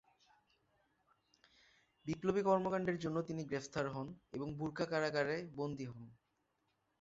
বিপ্লবী 2.05 2.41
কর্মকান্ডের 2.43 2.97
জন্য 2.99 3.17
তিনি 3.21 3.41
গ্রেফতার 3.45 3.85
হন 3.89 4.07
এবং 4.33 4.47
বুরকা 4.53 4.85
কারাগারে 4.85 5.37
বন্দি 5.55 5.85
হন। 5.85 6.07